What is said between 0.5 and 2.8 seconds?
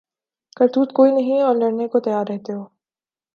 کرتوت کوئی نہیں اور لڑنے کو تیار رہتے ہو